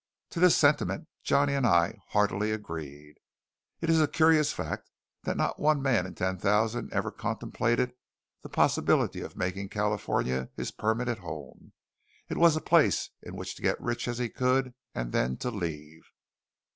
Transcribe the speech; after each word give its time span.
To 0.31 0.39
this 0.39 0.55
sentiment 0.57 1.07
Johnny 1.21 1.53
and 1.53 1.63
I 1.63 1.99
heartily 2.07 2.51
agreed. 2.51 3.17
It 3.81 3.89
is 3.91 4.01
a 4.01 4.07
curious 4.07 4.51
fact 4.51 4.89
that 5.25 5.37
not 5.37 5.59
one 5.59 5.79
man 5.79 6.07
in 6.07 6.15
ten 6.15 6.39
thousand 6.39 6.91
even 6.91 7.11
contemplated 7.19 7.93
the 8.41 8.49
possibility 8.49 9.21
of 9.21 9.37
making 9.37 9.69
California 9.69 10.49
his 10.55 10.71
permanent 10.71 11.19
home. 11.19 11.73
It 12.29 12.37
was 12.37 12.55
a 12.55 12.61
place 12.61 13.11
in 13.21 13.35
which 13.35 13.53
to 13.57 13.61
get 13.61 13.75
as 13.77 13.83
rich 13.85 14.07
as 14.07 14.17
he 14.17 14.27
could, 14.29 14.73
and 14.95 15.11
then 15.11 15.37
to 15.37 15.51
leave. 15.51 16.01